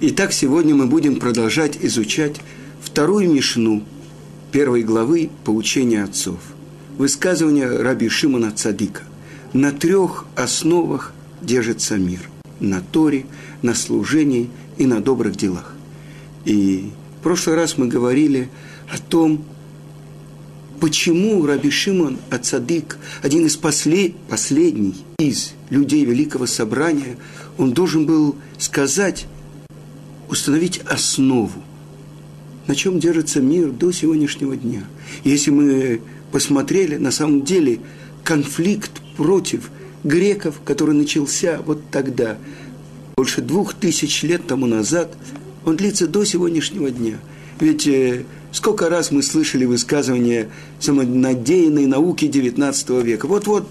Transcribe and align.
Итак, 0.00 0.32
сегодня 0.32 0.74
мы 0.74 0.86
будем 0.86 1.20
продолжать 1.20 1.78
изучать 1.80 2.40
вторую 2.80 3.30
Мишну 3.30 3.84
первой 4.50 4.82
главы 4.82 5.30
«Поучения 5.44 6.02
отцов». 6.02 6.40
Высказывание 6.98 7.68
Раби 7.68 8.08
Шимона 8.08 8.50
Цадика. 8.50 9.02
На 9.52 9.70
трех 9.70 10.26
основах 10.34 11.14
держится 11.40 11.96
мир. 11.96 12.28
На 12.58 12.80
Торе, 12.80 13.26
на 13.62 13.72
служении 13.74 14.50
и 14.78 14.86
на 14.86 15.00
добрых 15.00 15.36
делах. 15.36 15.74
И 16.44 16.90
в 17.20 17.22
прошлый 17.22 17.54
раз 17.54 17.78
мы 17.78 17.86
говорили 17.86 18.50
о 18.90 18.98
том, 18.98 19.44
почему 20.80 21.46
Раби 21.46 21.70
Шимон 21.70 22.18
Ацадик, 22.30 22.98
один 23.22 23.46
из 23.46 23.56
послед... 23.56 24.16
последних 24.28 24.96
из 25.20 25.52
людей 25.70 26.04
Великого 26.04 26.46
Собрания, 26.46 27.16
он 27.58 27.72
должен 27.72 28.06
был 28.06 28.34
сказать, 28.58 29.26
установить 30.28 30.80
основу, 30.86 31.62
на 32.66 32.74
чем 32.74 32.98
держится 32.98 33.40
мир 33.40 33.70
до 33.70 33.92
сегодняшнего 33.92 34.56
дня. 34.56 34.84
Если 35.22 35.50
мы 35.50 36.00
посмотрели, 36.32 36.96
на 36.96 37.10
самом 37.10 37.42
деле 37.42 37.80
конфликт 38.22 38.90
против 39.16 39.70
греков, 40.02 40.60
который 40.64 40.94
начался 40.94 41.60
вот 41.64 41.80
тогда, 41.90 42.38
больше 43.16 43.42
двух 43.42 43.74
тысяч 43.74 44.22
лет 44.22 44.46
тому 44.46 44.66
назад, 44.66 45.16
он 45.64 45.76
длится 45.76 46.06
до 46.06 46.24
сегодняшнего 46.24 46.90
дня. 46.90 47.18
Ведь 47.60 47.86
э, 47.86 48.24
сколько 48.50 48.88
раз 48.88 49.10
мы 49.10 49.22
слышали 49.22 49.64
высказывания 49.64 50.48
самонадеянной 50.80 51.86
науки 51.86 52.24
XIX 52.24 53.02
века. 53.02 53.26
Вот-вот 53.26 53.68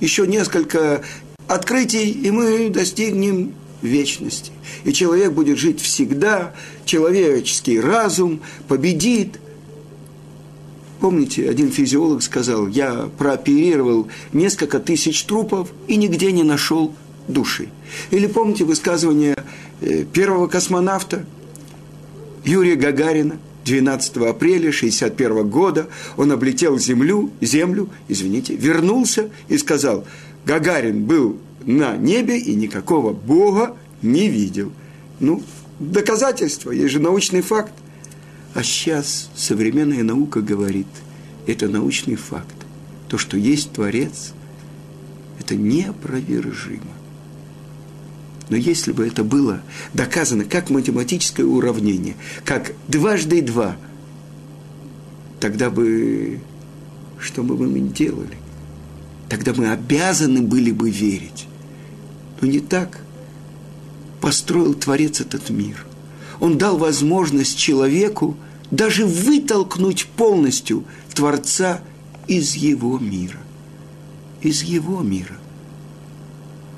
еще 0.00 0.26
несколько 0.26 1.02
открытий, 1.48 2.10
и 2.10 2.30
мы 2.30 2.70
достигнем 2.70 3.52
вечности. 3.84 4.52
И 4.84 4.92
человек 4.92 5.32
будет 5.32 5.58
жить 5.58 5.80
всегда, 5.80 6.54
человеческий 6.84 7.78
разум 7.80 8.40
победит. 8.68 9.38
Помните, 11.00 11.48
один 11.48 11.70
физиолог 11.70 12.22
сказал, 12.22 12.66
я 12.66 13.10
прооперировал 13.18 14.08
несколько 14.32 14.80
тысяч 14.80 15.24
трупов 15.24 15.70
и 15.86 15.96
нигде 15.96 16.32
не 16.32 16.42
нашел 16.42 16.94
души. 17.28 17.68
Или 18.10 18.26
помните 18.26 18.64
высказывание 18.64 19.36
э, 19.80 20.04
первого 20.04 20.46
космонавта 20.46 21.24
Юрия 22.44 22.76
Гагарина, 22.76 23.38
12 23.64 24.16
апреля 24.18 24.68
1961 24.68 25.48
года 25.48 25.88
он 26.16 26.32
облетел 26.32 26.78
землю, 26.78 27.30
землю, 27.40 27.88
извините, 28.08 28.54
вернулся 28.54 29.30
и 29.48 29.56
сказал, 29.56 30.04
Гагарин 30.44 31.04
был 31.04 31.38
на 31.66 31.96
небе 31.96 32.38
и 32.38 32.54
никакого 32.54 33.12
Бога 33.12 33.76
не 34.02 34.28
видел. 34.28 34.72
Ну, 35.20 35.42
доказательство, 35.78 36.70
есть 36.70 36.92
же 36.92 37.00
научный 37.00 37.40
факт. 37.40 37.72
А 38.54 38.62
сейчас 38.62 39.30
современная 39.34 40.02
наука 40.02 40.40
говорит, 40.40 40.86
это 41.46 41.68
научный 41.68 42.16
факт. 42.16 42.54
То, 43.08 43.18
что 43.18 43.36
есть 43.36 43.72
Творец, 43.72 44.32
это 45.40 45.56
неопровержимо. 45.56 46.82
Но 48.50 48.56
если 48.56 48.92
бы 48.92 49.06
это 49.06 49.24
было 49.24 49.62
доказано 49.94 50.44
как 50.44 50.70
математическое 50.70 51.44
уравнение, 51.44 52.14
как 52.44 52.72
дважды 52.88 53.40
два, 53.40 53.76
тогда 55.40 55.70
бы 55.70 56.40
что 57.18 57.42
бы 57.42 57.56
мы 57.56 57.80
делали? 57.80 58.36
Тогда 59.28 59.54
мы 59.54 59.72
обязаны 59.72 60.42
были 60.42 60.70
бы 60.70 60.90
верить. 60.90 61.46
Но 62.44 62.50
не 62.50 62.60
так. 62.60 63.00
Построил 64.20 64.74
Творец 64.74 65.22
этот 65.22 65.48
мир. 65.48 65.86
Он 66.40 66.58
дал 66.58 66.76
возможность 66.76 67.56
человеку 67.56 68.36
даже 68.70 69.06
вытолкнуть 69.06 70.04
полностью 70.14 70.84
Творца 71.14 71.80
из 72.26 72.54
его 72.54 72.98
мира. 72.98 73.38
Из 74.42 74.62
его 74.62 75.00
мира. 75.00 75.38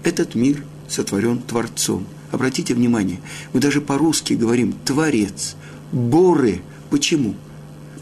Этот 0.05 0.37
мир– 0.37 0.65
сотворен 0.89 1.41
Творцом. 1.41 2.07
Обратите 2.31 2.73
внимание, 2.73 3.19
мы 3.53 3.59
даже 3.59 3.81
по-русски 3.81 4.35
говорим 4.35 4.73
«творец», 4.85 5.57
«боре». 5.91 6.63
Почему? 6.91 7.35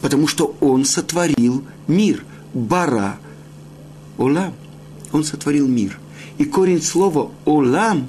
Потому 0.02 0.26
что 0.26 0.54
он 0.60 0.84
сотворил 0.84 1.64
мир. 1.86 2.26
Бара. 2.52 3.18
Олам. 4.18 4.52
Он 5.12 5.24
сотворил 5.24 5.66
мир. 5.66 5.98
И 6.38 6.44
корень 6.44 6.82
слова 6.82 7.30
«олам» 7.44 8.08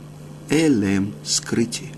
–«элем»– 0.50 1.12
скрытие. 1.24 1.90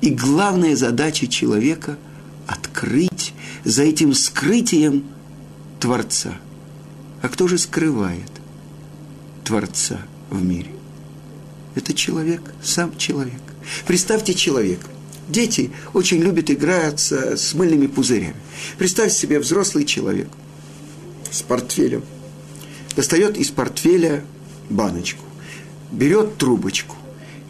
И 0.00 0.10
главная 0.10 0.76
задача 0.76 1.26
человека– 1.26 1.98
открыть 2.46 3.32
за 3.64 3.84
этим 3.84 4.12
скрытием 4.12 5.04
Творца. 5.78 6.36
А 7.22 7.28
кто 7.28 7.46
же 7.46 7.58
скрывает 7.58 8.30
Творца 9.44 10.00
в 10.30 10.42
мире? 10.42 10.72
Это 11.74 11.94
человек, 11.94 12.42
сам 12.62 12.96
человек. 12.96 13.40
Представьте 13.86 14.34
человека. 14.34 14.88
Дети 15.28 15.70
очень 15.94 16.18
любят 16.18 16.50
играться 16.50 17.36
с 17.36 17.54
мыльными 17.54 17.86
пузырями. 17.86 18.34
Представьте 18.78 19.16
себе 19.16 19.38
взрослый 19.38 19.84
человек 19.84 20.28
с 21.30 21.42
портфелем. 21.42 22.02
Достает 22.96 23.36
из 23.36 23.50
портфеля 23.50 24.24
баночку, 24.70 25.24
берет 25.92 26.36
трубочку 26.36 26.96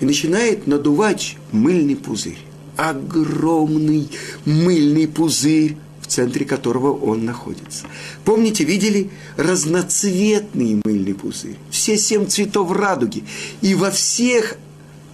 и 0.00 0.04
начинает 0.04 0.66
надувать 0.66 1.36
мыльный 1.52 1.96
пузырь. 1.96 2.38
Огромный 2.76 4.08
мыльный 4.44 5.06
пузырь 5.06 5.76
центре 6.10 6.44
которого 6.44 6.92
он 6.92 7.24
находится. 7.24 7.86
Помните, 8.24 8.64
видели 8.64 9.10
разноцветный 9.36 10.80
мыльный 10.84 11.14
пузырь? 11.14 11.56
Все 11.70 11.96
семь 11.96 12.26
цветов 12.26 12.70
радуги. 12.72 13.24
И 13.62 13.74
во 13.74 13.90
всех 13.90 14.56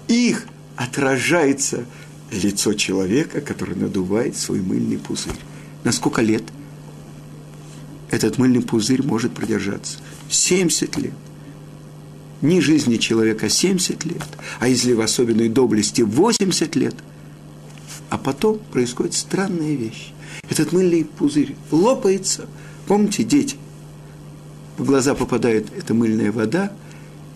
их 0.08 0.46
отражается 0.74 1.84
лицо 2.32 2.72
человека, 2.74 3.40
который 3.40 3.76
надувает 3.76 4.36
свой 4.36 4.60
мыльный 4.60 4.98
пузырь. 4.98 5.38
На 5.84 5.92
сколько 5.92 6.22
лет 6.22 6.42
этот 8.10 8.38
мыльный 8.38 8.62
пузырь 8.62 9.02
может 9.02 9.32
продержаться? 9.32 9.98
70 10.30 10.96
лет. 10.96 11.12
Не 12.42 12.60
жизни 12.60 12.96
человека 12.96 13.48
70 13.48 14.04
лет, 14.04 14.26
а 14.60 14.68
если 14.68 14.92
в 14.92 15.00
особенной 15.00 15.48
доблести 15.48 16.02
80 16.02 16.76
лет. 16.76 16.94
А 18.10 18.18
потом 18.18 18.58
происходит 18.72 19.14
странная 19.14 19.74
вещь 19.74 20.12
этот 20.48 20.72
мыльный 20.72 21.04
пузырь 21.04 21.54
лопается. 21.70 22.46
Помните, 22.86 23.24
дети, 23.24 23.56
в 24.78 24.84
глаза 24.84 25.14
попадает 25.14 25.66
эта 25.76 25.94
мыльная 25.94 26.32
вода, 26.32 26.72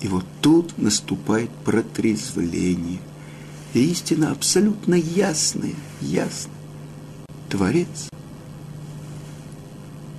и 0.01 0.09
вот 0.09 0.25
тут 0.41 0.79
наступает 0.79 1.51
протрезвление. 1.65 3.01
И 3.75 3.91
истина 3.91 4.33
абсолютно 4.33 4.95
ясная, 4.95 5.75
ясная. 6.01 6.55
Творец 7.49 8.09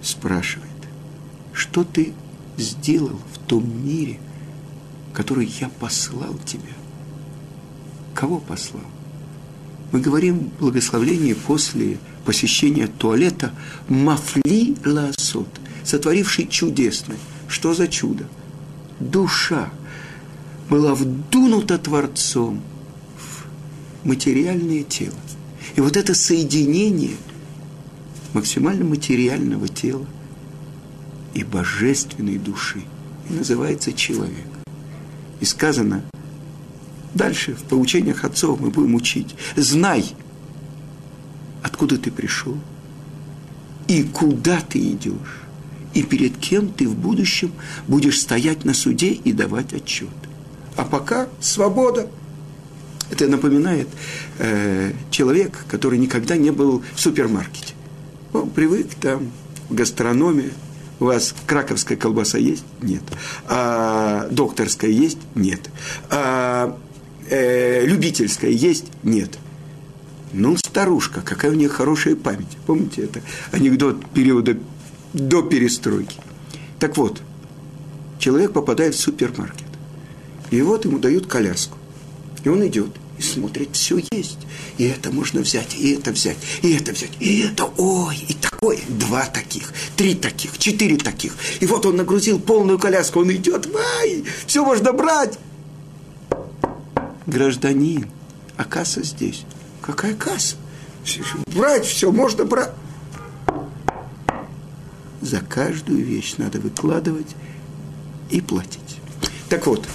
спрашивает, 0.01 0.69
что 1.53 1.83
ты 1.83 2.13
сделал 2.57 3.19
в 3.33 3.37
том 3.47 3.85
мире, 3.85 4.19
который 5.13 5.45
я 5.59 5.69
послал 5.69 6.35
тебя? 6.45 6.73
Кого 8.13 8.39
послал? 8.39 8.83
Мы 9.91 9.99
говорим 9.99 10.51
благословление 10.59 11.35
после 11.35 11.99
посещения 12.25 12.87
туалета 12.87 13.53
Мафли 13.89 14.75
Ласот, 14.85 15.49
сотворивший 15.83 16.47
чудесное. 16.47 17.17
Что 17.47 17.73
за 17.73 17.87
чудо? 17.87 18.25
Душа 18.99 19.69
была 20.69 20.95
вдунута 20.95 21.77
Творцом 21.77 22.61
в 23.17 24.07
материальное 24.07 24.83
тело. 24.83 25.17
И 25.75 25.81
вот 25.81 25.97
это 25.97 26.13
соединение 26.13 27.17
максимально 28.33 28.85
материального 28.85 29.67
тела 29.67 30.05
и 31.33 31.43
божественной 31.43 32.37
души 32.37 32.83
и 33.29 33.33
называется 33.33 33.91
человек. 33.93 34.60
И 35.41 35.45
сказано, 35.45 36.03
дальше 37.13 37.55
в 37.55 37.63
поучениях 37.63 38.23
отцов 38.23 38.59
мы 38.61 38.69
будем 38.69 38.95
учить, 38.95 39.35
знай, 39.57 40.05
откуда 41.63 41.97
ты 41.97 42.11
пришел 42.11 42.57
и 43.87 44.03
куда 44.03 44.61
ты 44.61 44.79
идешь, 44.79 45.41
и 45.93 46.03
перед 46.03 46.37
кем 46.37 46.69
ты 46.69 46.87
в 46.87 46.95
будущем 46.95 47.51
будешь 47.87 48.21
стоять 48.21 48.65
на 48.65 48.73
суде 48.73 49.09
и 49.11 49.33
давать 49.33 49.73
отчет. 49.73 50.09
А 50.77 50.85
пока 50.85 51.27
свобода. 51.39 52.07
Это 53.09 53.27
напоминает 53.27 53.89
э, 54.37 54.93
человек, 55.09 55.65
который 55.67 55.99
никогда 55.99 56.37
не 56.37 56.51
был 56.51 56.81
в 56.95 57.01
супермаркете. 57.01 57.73
Он 58.31 58.49
привык 58.49 58.93
там 59.01 59.31
в 59.67 59.73
гастрономе. 59.73 60.51
У 61.01 61.05
вас 61.05 61.33
краковская 61.47 61.97
колбаса 61.97 62.37
есть? 62.37 62.63
Нет. 62.79 63.01
А 63.47 64.27
докторская 64.29 64.91
есть? 64.91 65.17
Нет. 65.33 65.71
А 66.11 66.77
э, 67.27 67.87
любительское 67.87 68.51
есть? 68.51 68.85
Нет. 69.01 69.39
Ну, 70.31 70.55
старушка, 70.57 71.21
какая 71.21 71.51
у 71.51 71.55
нее 71.55 71.69
хорошая 71.69 72.15
память. 72.15 72.55
Помните 72.67 73.01
это 73.01 73.21
анекдот 73.51 74.05
периода 74.11 74.59
до 75.13 75.41
перестройки? 75.41 76.17
Так 76.77 76.97
вот, 76.97 77.23
человек 78.19 78.53
попадает 78.53 78.93
в 78.93 78.99
супермаркет. 78.99 79.65
И 80.51 80.61
вот 80.61 80.85
ему 80.85 80.99
дают 80.99 81.25
коляску. 81.25 81.79
И 82.43 82.49
он 82.49 82.65
идет 82.67 82.91
и 83.21 83.23
смотрит, 83.23 83.69
все 83.73 84.01
есть. 84.11 84.39
И 84.79 84.85
это 84.85 85.11
можно 85.11 85.41
взять, 85.41 85.75
и 85.75 85.93
это 85.93 86.11
взять, 86.11 86.37
и 86.63 86.73
это 86.73 86.91
взять, 86.91 87.11
и 87.19 87.41
это, 87.41 87.65
ой, 87.77 88.17
и 88.27 88.33
такое. 88.33 88.79
Два 88.89 89.25
таких, 89.27 89.71
три 89.95 90.15
таких, 90.15 90.57
четыре 90.57 90.97
таких. 90.97 91.35
И 91.59 91.67
вот 91.67 91.85
он 91.85 91.97
нагрузил 91.97 92.39
полную 92.39 92.79
коляску, 92.79 93.19
он 93.19 93.31
идет, 93.31 93.67
вай, 93.67 94.23
все 94.47 94.65
можно 94.65 94.91
брать. 94.91 95.37
Гражданин, 97.27 98.07
а 98.57 98.63
касса 98.63 99.03
здесь. 99.03 99.43
Какая 99.81 100.15
касса? 100.15 100.55
Брать 101.47 101.85
все, 101.85 102.11
можно 102.11 102.45
брать. 102.45 102.71
За 105.21 105.41
каждую 105.41 106.03
вещь 106.03 106.35
надо 106.37 106.59
выкладывать 106.59 107.35
и 108.31 108.41
платить. 108.41 108.97
Так 109.49 109.67
вот, 109.67 109.87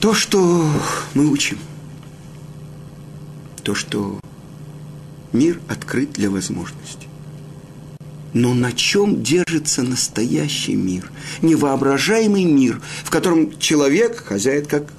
то, 0.00 0.14
что 0.14 0.70
мы 1.14 1.26
учим, 1.26 1.58
то, 3.62 3.74
что 3.74 4.20
мир 5.32 5.60
открыт 5.68 6.12
для 6.12 6.30
возможностей. 6.30 7.08
Но 8.32 8.52
на 8.52 8.72
чем 8.72 9.22
держится 9.22 9.82
настоящий 9.82 10.74
мир? 10.74 11.10
Невоображаемый 11.40 12.44
мир, 12.44 12.82
в 13.02 13.10
котором 13.10 13.58
человек 13.58 14.22
хозяин 14.22 14.66
как 14.66 14.90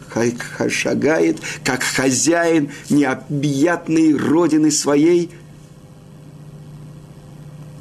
шагает, 0.72 1.40
как 1.64 1.84
хозяин 1.84 2.72
необъятной 2.90 4.16
родины 4.16 4.72
своей. 4.72 5.30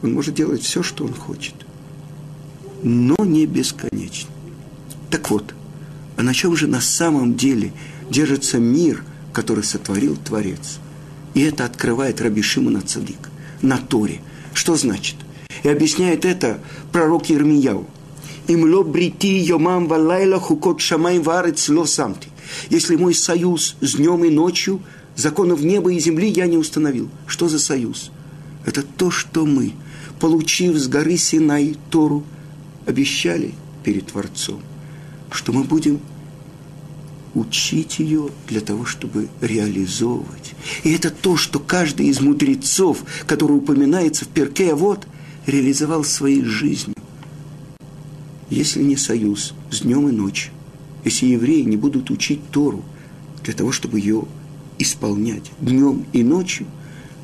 Он 0.02 0.12
может 0.12 0.34
делать 0.34 0.62
все, 0.62 0.82
что 0.82 1.04
он 1.04 1.14
хочет, 1.14 1.54
но 2.82 3.16
не 3.24 3.46
бесконечно. 3.46 4.30
Так 5.10 5.30
вот, 5.30 5.54
а 6.16 6.22
на 6.22 6.34
чем 6.34 6.56
же 6.56 6.66
на 6.66 6.80
самом 6.80 7.36
деле 7.36 7.72
держится 8.10 8.58
мир, 8.58 9.04
который 9.32 9.64
сотворил 9.64 10.16
Творец? 10.16 10.78
И 11.34 11.42
это 11.42 11.64
открывает 11.64 12.20
Раби 12.20 12.42
Шимона 12.42 12.80
Цадик 12.80 13.28
на 13.60 13.76
Торе. 13.76 14.20
Что 14.54 14.76
значит? 14.76 15.16
И 15.62 15.68
объясняет 15.68 16.24
это 16.24 16.60
пророк 16.92 17.28
Ермияу. 17.28 17.86
Имло 18.48 18.84
брити 18.84 19.26
йомам 19.26 19.88
валайла 19.88 20.38
хукот 20.38 20.80
шамай 20.80 21.18
варец 21.18 21.68
ло 21.68 21.84
самти. 21.84 22.28
Если 22.70 22.94
мой 22.94 23.12
союз 23.12 23.74
с 23.80 23.94
днем 23.94 24.24
и 24.24 24.30
ночью, 24.30 24.80
законов 25.16 25.62
неба 25.62 25.92
и 25.92 25.98
земли 25.98 26.28
я 26.28 26.46
не 26.46 26.56
установил. 26.56 27.10
Что 27.26 27.48
за 27.48 27.58
союз? 27.58 28.12
Это 28.64 28.82
то, 28.82 29.10
что 29.10 29.44
мы, 29.44 29.72
получив 30.20 30.76
с 30.76 30.86
горы 30.86 31.16
Синай 31.16 31.76
Тору, 31.90 32.24
обещали 32.86 33.52
перед 33.82 34.06
Творцом– 34.06 34.62
что 35.31 35.52
мы 35.52 35.64
будем 35.64 36.00
учить 37.34 37.99
ее 37.99 38.31
для 38.49 38.61
того, 38.61 38.84
чтобы 38.87 39.28
реализовывать. 39.40 40.55
И 40.84 40.93
это 40.93 41.11
то, 41.11 41.37
что 41.37 41.61
каждый 41.61 42.06
из 42.06 42.20
мудрецов, 42.20 43.05
который 43.26 43.58
упоминается 43.58 44.25
в 44.25 44.28
Перке, 44.28 44.75
вот, 44.75 45.06
реализовал 45.46 46.02
своей 46.02 46.43
жизнью. 46.43 46.96
Если 48.49 48.82
не 48.82 48.96
союз 48.96 49.55
с 49.70 49.81
днем 49.81 50.08
и 50.08 50.12
ночью, 50.12 50.52
если 51.05 51.26
евреи 51.26 51.62
не 51.62 51.76
будут 51.76 52.11
учить 52.11 52.40
Тору 52.50 52.82
для 53.44 53.52
того, 53.52 53.70
чтобы 53.70 54.00
ее 54.00 54.25
исполнять 54.79 55.50
днем 55.61 56.06
и 56.12 56.22
ночью, 56.22 56.67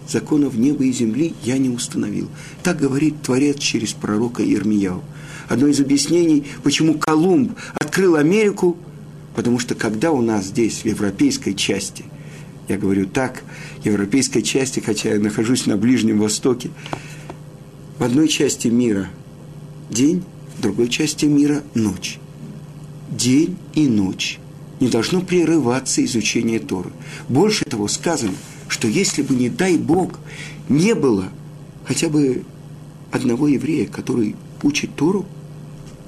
законов 0.09 0.55
неба 0.55 0.85
и 0.85 0.93
земли 0.93 1.35
я 1.43 1.59
не 1.59 1.71
установил. 1.71 2.29
Так 2.63 2.79
говорит 2.79 3.23
Творец 3.23 3.59
через 3.59 3.93
пророка 3.93 4.45
Ирмияу 4.45 5.03
одно 5.49 5.67
из 5.69 5.81
объяснений, 5.81 6.45
почему 6.63 6.95
Колумб 6.95 7.59
открыл 7.75 8.17
Америку, 8.17 8.77
потому 9.35 9.59
что 9.59 9.75
когда 9.75 10.13
у 10.13 10.23
нас 10.23 10.47
здесь, 10.47 10.83
в 10.83 10.85
европейской 10.87 11.53
части, 11.53 12.05
я 12.69 12.79
говорю 12.79 13.07
так, 13.07 13.43
европейской 13.85 14.41
части, 14.41 14.81
хотя 14.81 15.15
я 15.15 15.21
нахожусь 15.21 15.67
на 15.67 15.77
Ближнем 15.77 16.19
Востоке, 16.19 16.71
в 17.99 18.05
одной 18.05 18.29
части 18.29 18.69
мира 18.69 19.11
день, 19.91 20.25
в 20.57 20.63
другой 20.63 20.89
части 20.89 21.27
мира 21.27 21.63
ночь. 21.75 22.19
День 23.11 23.57
и 23.75 23.87
ночь. 23.87 24.39
Не 24.81 24.89
должно 24.89 25.21
прерываться 25.21 26.05
изучение 26.05 26.59
Торы. 26.59 26.91
Больше 27.29 27.65
того 27.65 27.89
сказано, 27.89 28.35
что 28.69 28.89
если 28.89 29.23
бы, 29.23 29.35
не 29.35 29.49
дай 29.49 29.77
Бог, 29.77 30.19
не 30.69 30.95
было 30.95 31.29
хотя 31.85 32.09
бы 32.09 32.43
одного 33.11 33.49
еврея, 33.49 33.87
который 33.87 34.35
учит 34.63 34.95
Тору, 34.97 35.27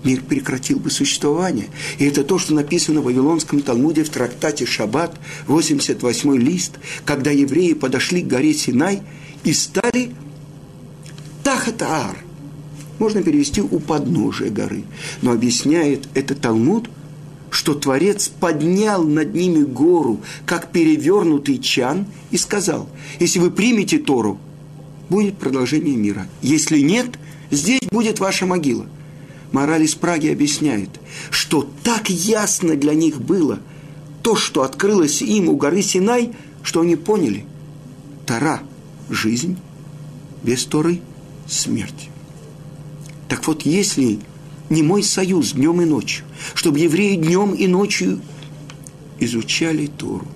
мир 0.05 0.23
прекратил 0.23 0.79
бы 0.79 0.91
существование. 0.91 1.69
И 1.99 2.05
это 2.05 2.25
то, 2.25 2.39
что 2.39 2.55
написано 2.55 3.01
в 3.01 3.05
Вавилонском 3.05 3.61
Талмуде 3.61 4.05
в 4.05 4.11
трактате 4.11 4.67
Шаббат, 4.67 5.19
88 5.47 6.37
лист, 6.37 6.79
когда 7.05 7.31
евреи 7.31 7.73
подошли 7.73 8.23
к 8.23 8.27
горе 8.27 8.55
Синай 8.55 9.03
и 9.43 9.53
стали 9.53 10.13
Тахатаар. 11.43 12.17
Можно 12.99 13.23
перевести 13.23 13.61
у 13.61 13.81
подножия 13.81 14.51
горы. 14.51 14.85
Но 15.21 15.33
объясняет 15.33 16.09
это 16.15 16.35
Талмуд, 16.35 16.89
что 17.51 17.75
Творец 17.75 18.29
поднял 18.29 19.05
над 19.05 19.35
ними 19.35 19.63
гору, 19.63 20.21
как 20.47 20.73
перевернутый 20.73 21.59
чан, 21.59 22.07
и 22.31 22.37
сказал, 22.37 22.89
если 23.21 23.39
вы 23.39 23.51
примете 23.51 23.99
Тору, 23.99 24.39
будет 25.09 25.39
продолжение 25.39 25.97
мира. 25.97 26.27
Если 26.43 26.81
нет, 26.81 27.19
здесь 27.55 27.83
будет 27.91 28.21
ваша 28.21 28.47
могила– 28.47 28.87
Мораль 29.55 29.85
из 29.85 29.95
Праги 29.95 30.27
объясняет, 30.27 30.91
что 31.31 31.71
так 31.85 32.11
ясно 32.11 32.75
для 32.75 32.93
них 32.93 33.23
было 33.23 33.61
то, 34.21 34.35
что 34.35 34.63
открылось 34.63 35.23
им 35.23 35.49
у 35.49 35.57
горы 35.57 35.81
Синай, 35.81 36.33
что 36.65 36.81
они 36.81 36.97
поняли. 36.97 37.45
Тара– 38.27 38.63
жизнь, 39.11 39.57
без 40.43 40.65
Торы– 40.65 41.01
смерть. 41.47 42.11
Так 43.29 43.47
вот, 43.47 43.63
если 43.63 44.19
не 44.71 44.83
мой 44.83 45.05
союз 45.05 45.53
днем 45.53 45.81
и 45.83 45.85
ночью, 45.85 46.25
чтобы 46.55 46.81
евреи 46.81 47.15
днем 47.15 47.53
и 47.55 47.69
ночью 47.69 48.21
изучали 49.21 49.87
Тору, 49.87 50.27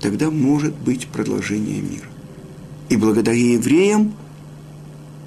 тогда 0.00 0.32
может 0.32 0.74
быть 0.74 1.06
продолжение 1.06 1.80
мира. 1.80 2.08
И 2.88 2.96
благодаря 2.96 3.38
евреям– 3.38 4.12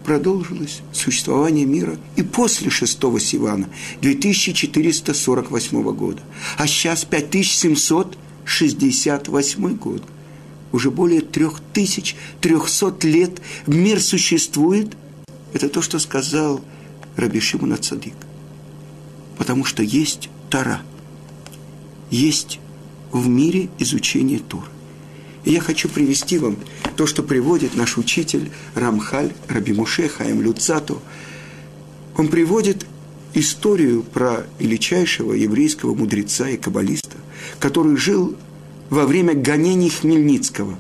продолжилось 0.10 0.82
существование 0.92 1.66
мира 1.68 1.96
и 2.16 2.24
после 2.24 2.72
шестого 2.72 3.20
Сивана, 3.20 3.70
2448 4.02 5.84
года. 5.94 6.24
А 6.58 6.66
сейчас 6.66 7.06
5768 7.06 9.76
год. 9.76 10.02
Уже 10.72 10.90
более 10.90 11.22
3300 11.22 13.08
лет 13.08 13.40
мир 13.68 14.02
существует. 14.02 14.98
Это 15.54 15.70
то, 15.70 15.84
что 15.84 16.00
сказал 16.00 16.60
Раби 17.16 17.40
Шимон. 17.40 17.78
Потому 19.38 19.64
что 19.64 19.84
есть 19.84 20.32
Тара. 20.50 20.82
Есть 22.10 22.60
в 23.12 23.28
мире 23.28 23.70
изучение 23.78 24.40
Торы. 24.40 24.66
И 25.46 25.52
я 25.52 25.62
хочу 25.62 25.90
привести 25.90 26.38
вам 26.38 26.58
то, 26.96 27.08
что 27.08 27.24
приводит 27.24 27.76
наш 27.76 27.98
учитель 27.98 28.52
Рамхаль 28.76 29.32
Раби 29.48 29.74
Муше 29.74 30.08
Хаим 30.08 30.42
Люцату. 30.42 31.02
Он 32.18 32.28
приводит 32.28 32.86
историю 33.34 34.04
про 34.04 34.46
величайшего 34.60 35.34
еврейского 35.34 35.96
мудреца 35.96 36.50
и 36.50 36.58
каббалиста, 36.58 37.18
который 37.60 37.96
жил 37.96 38.36
во 38.90 39.06
время 39.06 39.34
гонений 39.34 39.90
Хмельницкого 39.90 40.78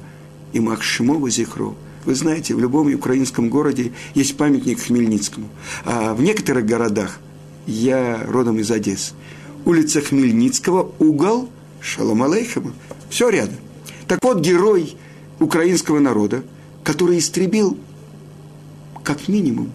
и 0.51 0.59
Махшимова 0.59 1.29
Зихро. 1.29 1.75
Вы 2.05 2.15
знаете, 2.15 2.55
в 2.55 2.59
любом 2.59 2.93
украинском 2.93 3.49
городе 3.49 3.91
есть 4.15 4.35
памятник 4.35 4.81
Хмельницкому. 4.81 5.49
А 5.85 6.13
в 6.13 6.21
некоторых 6.21 6.65
городах, 6.65 7.19
я 7.67 8.23
родом 8.27 8.59
из 8.59 8.71
Одессы, 8.71 9.13
улица 9.65 10.01
Хмельницкого, 10.01 10.91
угол 10.97 11.49
Шалом 11.81 12.23
Алейхема, 12.23 12.73
все 13.09 13.29
рядом. 13.29 13.57
Так 14.09 14.23
вот, 14.23 14.39
герой 14.39 14.97
украинского 15.39 15.99
народа, 15.99 16.43
который 16.83 17.19
истребил, 17.19 17.77
как 19.03 19.27
минимум, 19.27 19.71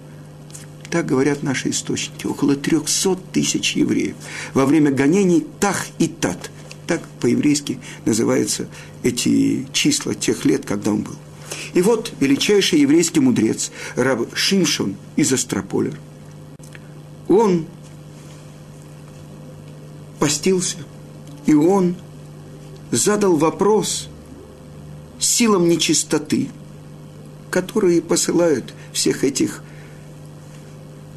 так 0.91 1.07
говорят 1.07 1.45
наши 1.45 1.71
источники, 1.71 2.27
около 2.27 2.57
300 2.57 3.17
тысяч 3.33 3.77
евреев 3.77 4.17
во 4.53 4.67
время 4.67 4.91
гонений 4.91 5.47
Тах 5.61 5.87
и 6.01 6.09
Тат. 6.09 6.51
Так 6.89 7.07
по-еврейски 7.21 7.79
называются 8.07 8.67
эти 9.05 9.69
числа 9.73 10.15
тех 10.15 10.45
лет, 10.45 10.67
когда 10.67 10.91
он 10.91 11.03
был. 11.03 11.15
И 11.73 11.81
вот 11.81 12.13
величайший 12.19 12.81
еврейский 12.81 13.21
мудрец, 13.21 13.71
раб 13.95 14.27
Шимшон 14.35 14.97
из 15.15 15.33
Астрополя, 15.33 15.93
он 17.29 17.67
постился, 20.19 20.79
и 21.47 21.55
он 21.55 21.95
задал 22.91 23.37
вопрос 23.37 24.09
силам 25.25 25.69
нечистоты, 25.69 26.49
которые 27.51 28.03
посылают 28.03 28.75
всех 28.93 29.25
этих 29.25 29.63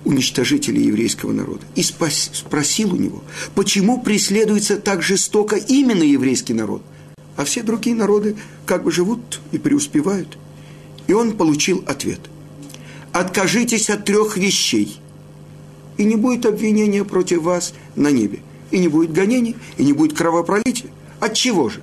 уничтожителей 0.06 0.84
еврейского 0.84 1.34
народа. 1.34 1.62
И 1.76 1.84
спас, 1.84 2.30
спросил 2.34 2.94
у 2.94 2.98
него, 2.98 3.24
почему 3.56 4.02
преследуется 4.02 4.78
так 4.78 5.02
жестоко 5.02 5.58
именно 5.58 6.04
еврейский 6.04 6.54
народ, 6.54 6.82
а 7.36 7.44
все 7.44 7.62
другие 7.62 7.96
народы 7.96 8.36
как 8.66 8.84
бы 8.84 8.92
живут 8.92 9.42
и 9.52 9.58
преуспевают. 9.58 10.38
И 11.08 11.14
он 11.14 11.38
получил 11.38 11.84
ответ. 11.88 12.20
Откажитесь 13.12 13.90
от 13.90 14.06
трех 14.06 14.38
вещей, 14.38 15.00
и 15.98 16.04
не 16.04 16.16
будет 16.16 16.46
обвинения 16.46 17.04
против 17.04 17.42
вас 17.42 17.74
на 17.96 18.12
небе, 18.12 18.40
и 18.72 18.80
не 18.80 18.88
будет 18.88 19.12
гонений, 19.12 19.56
и 19.78 19.84
не 19.84 19.94
будет 19.94 20.16
кровопролития. 20.18 20.90
От 21.20 21.34
чего 21.34 21.70
же? 21.70 21.82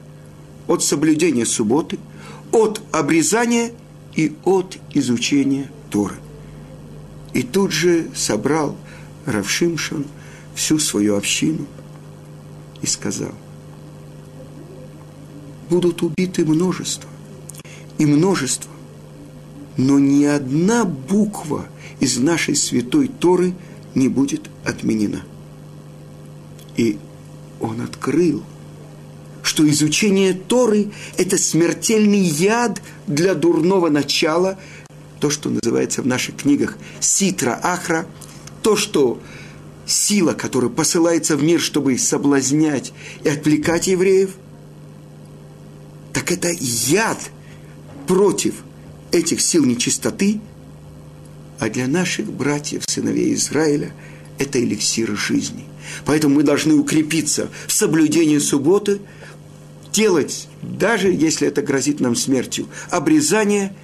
От 0.66 0.82
соблюдения 0.82 1.44
субботы, 1.44 1.98
от 2.54 2.80
обрезания 2.92 3.72
и 4.14 4.32
от 4.44 4.78
изучения 4.92 5.70
Торы. 5.90 6.14
И 7.32 7.42
тут 7.42 7.72
же 7.72 8.08
собрал 8.14 8.76
Равшимшон 9.26 10.06
всю 10.54 10.78
свою 10.78 11.16
общину 11.16 11.66
и 12.80 12.86
сказал, 12.86 13.32
будут 15.68 16.02
убиты 16.02 16.44
множество, 16.44 17.10
и 17.98 18.06
множество, 18.06 18.70
но 19.76 19.98
ни 19.98 20.24
одна 20.24 20.84
буква 20.84 21.66
из 21.98 22.18
нашей 22.18 22.54
святой 22.54 23.08
Торы 23.08 23.54
не 23.96 24.08
будет 24.08 24.48
отменена. 24.64 25.22
И 26.76 26.98
он 27.60 27.80
открыл, 27.80 28.44
что 29.54 29.70
изучение 29.70 30.34
Торы– 30.34 30.88
это 31.16 31.38
смертельный 31.38 32.18
яд 32.18 32.82
для 33.06 33.34
дурного 33.34 33.88
начала– 33.88 34.58
то, 35.20 35.30
что 35.30 35.48
называется 35.48 36.02
в 36.02 36.06
наших 36.08 36.38
книгах 36.38 36.76
ситра 36.98 37.58
ахра, 37.62 38.04
то, 38.62 38.74
что 38.74 39.22
сила, 39.86 40.32
которая 40.32 40.70
посылается 40.70 41.36
в 41.36 41.42
мир, 41.44 41.60
чтобы 41.60 41.96
соблазнять 41.98 42.92
и 43.22 43.28
отвлекать 43.28 43.86
евреев, 43.86 44.30
так 46.12 46.32
это 46.32 46.48
яд 46.50 47.18
против 48.08 48.56
этих 49.12 49.40
сил 49.40 49.64
нечистоты, 49.64 50.40
а 51.60 51.70
для 51.70 51.86
наших 51.86 52.26
братьев, 52.26 52.82
сыновей 52.88 53.34
Израиля, 53.34 53.92
это 54.38 54.60
эликсир 54.60 55.16
жизни. 55.16 55.64
Поэтому 56.04 56.34
мы 56.34 56.42
должны 56.42 56.74
укрепиться 56.74 57.50
в 57.66 57.72
соблюдении 57.72 58.38
субботы, 58.38 59.00
делать, 59.94 60.48
даже 60.60 61.08
если 61.08 61.48
это 61.48 61.62
грозит 61.62 62.00
нам 62.00 62.16
смертью, 62.16 62.66
обрезание 62.90 63.74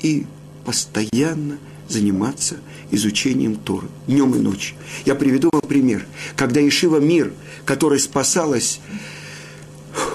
и 0.00 0.26
постоянно 0.64 1.58
заниматься 1.88 2.56
изучением 2.90 3.56
Торы 3.56 3.88
днем 4.06 4.34
и 4.34 4.38
ночью. 4.38 4.76
Я 5.04 5.14
приведу 5.14 5.50
вам 5.52 5.62
пример. 5.62 6.06
Когда 6.34 6.66
Ишива 6.66 6.96
Мир, 6.96 7.32
которая 7.66 7.98
спасалась 7.98 8.80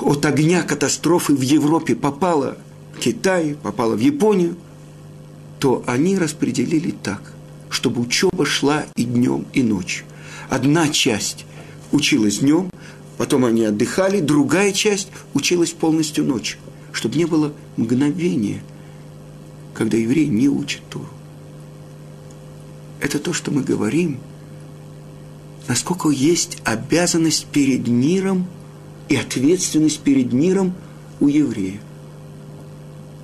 от 0.01 0.25
огня 0.25 0.63
катастрофы 0.63 1.36
в 1.36 1.41
Европе, 1.41 1.95
попала 1.95 2.57
в 2.95 3.00
Китай, 3.00 3.55
попала 3.62 3.95
в 3.95 4.00
Японию, 4.00 4.57
то 5.59 5.83
они 5.86 6.17
распределили 6.17 6.91
так, 6.91 7.21
чтобы 7.69 8.01
учеба 8.01 8.45
шла 8.45 8.86
и 8.95 9.03
днем, 9.03 9.45
и 9.53 9.62
ночью. 9.62 10.05
Одна 10.50 10.89
часть 10.89 11.45
училась 11.91 12.39
днем, 12.39 12.71
потом 13.20 13.46
они 13.46 13.64
отдыхали, 13.64 14.20
другая 14.20 14.72
часть 14.74 15.10
училась 15.36 15.74
полностью 15.74 16.24
ночью, 16.24 16.58
чтобы 16.92 17.18
не 17.18 17.26
было 17.26 17.54
мгновения– 17.78 18.64
когда 19.80 19.96
еврей 19.96 20.28
не 20.28 20.50
учит 20.50 20.82
Тору. 20.90 21.08
Это 23.00 23.18
то, 23.18 23.32
что 23.32 23.50
мы 23.50 23.64
говорим, 23.64 24.20
насколько 25.70 26.10
есть 26.10 26.58
обязанность 26.66 27.46
перед 27.46 27.88
миром 27.88 28.46
и 29.08 29.16
ответственность 29.16 30.02
перед 30.02 30.34
миром 30.34 30.76
у 31.22 31.30
еврея. 31.30 31.80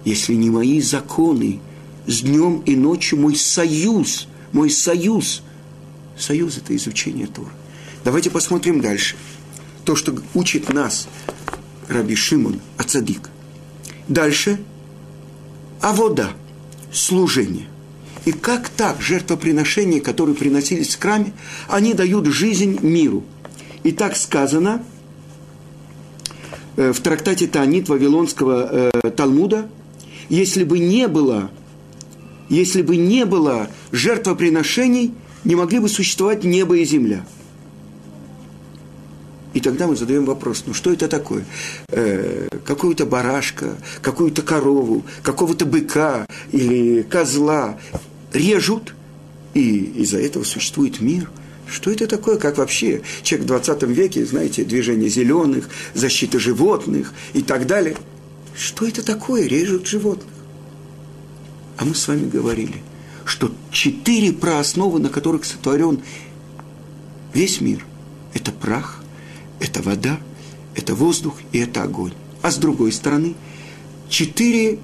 Если 0.06 0.34
не 0.36 0.50
мои 0.50 0.80
законы, 0.80 1.60
с 2.08 2.22
днем 2.22 2.62
и 2.66 2.78
ночью 2.78 3.20
мой 3.20 3.36
союз, 3.36 4.30
мой 4.54 4.70
союз, 4.70 5.42
союз– 6.18 6.58
это 6.60 6.74
изучение 6.74 7.28
Тора. 7.28 7.52
Давайте 8.06 8.32
посмотрим 8.32 8.80
дальше. 8.80 9.18
То, 9.86 9.96
что 9.96 10.16
учит 10.34 10.74
нас 10.74 11.08
Раби 11.88 12.16
Шимон 12.16 12.60
Ацадик. 12.78 13.30
Дальше– 14.08 14.60
а 15.86 15.94
вода– 15.94 16.32
служение. 16.92 17.68
И 18.26 18.32
как 18.32 18.70
так 18.70 19.02
жертвоприношения, 19.02 20.02
которые 20.02 20.36
приносились 20.36 20.96
в 20.96 21.00
храме, 21.00 21.32
они 21.68 21.94
дают 21.94 22.26
жизнь 22.26 22.80
миру. 22.82 23.24
И 23.84 23.92
так 23.92 24.18
сказано 24.18 24.84
э, 26.76 26.92
в 26.92 27.00
трактате 27.02 27.46
Таанит 27.46 27.88
Вавилонского 27.88 28.92
э, 28.96 29.12
Талмуда, 29.12 29.70
если 30.28 30.64
бы 30.64 30.80
не 30.80 31.08
было, 31.08 31.52
если 32.50 32.82
бы 32.82 32.98
не 32.98 33.26
было 33.26 33.70
жертвоприношений, 33.92 35.14
не 35.44 35.54
могли 35.54 35.78
бы 35.78 35.88
существовать 35.88 36.44
небо 36.44 36.78
и 36.78 36.84
земля– 36.84 37.28
и 39.56 39.62
тогда 39.62 39.88
мы 39.88 39.96
задаем 39.96 40.26
вопрос, 40.26 40.66
ну 40.68 40.74
что 40.74 40.92
это 40.92 41.08
такое? 41.08 41.46
Э, 41.88 42.50
какую-то 42.66 43.06
барашка, 43.06 43.78
какую-то 44.02 44.42
корову, 44.42 45.06
какого-то 45.24 45.66
быка 45.66 46.28
или 46.52 47.04
козла 47.04 47.80
режут, 48.34 48.94
и 49.54 49.94
из-за 50.02 50.20
этого 50.20 50.44
существует 50.44 51.00
мир. 51.00 51.32
Что 51.72 51.90
это 51.90 52.06
такое? 52.06 52.36
Как 52.36 52.58
вообще 52.58 53.02
человек 53.24 53.46
в 53.46 53.48
20 53.48 53.84
веке, 53.84 54.26
знаете, 54.26 54.66
движение 54.66 55.08
зеленых, 55.08 55.70
защита 55.94 56.38
животных 56.38 57.14
и 57.34 57.42
так 57.42 57.66
далее. 57.66 57.96
Что 58.58 58.86
это 58.86 59.06
такое? 59.06 59.48
Режут 59.48 59.88
животных. 59.88 60.28
А 61.78 61.86
мы 61.86 61.96
с 61.96 62.06
вами 62.10 62.30
говорили, 62.30 62.84
что 63.24 63.54
четыре 63.72 64.34
проосновы, 64.34 65.00
на 65.00 65.08
которых 65.08 65.46
сотворен 65.46 66.02
весь 67.34 67.62
мир, 67.62 67.86
это 68.34 68.52
прах, 68.52 69.02
это 69.60 69.82
вода, 69.82 70.20
это 70.76 70.96
воздух 70.96 71.36
и 71.52 71.60
это 71.60 71.84
огонь. 71.84 72.14
А 72.42 72.52
с 72.52 72.58
другой 72.58 72.92
стороны, 72.92 73.36
четыре 74.10 74.80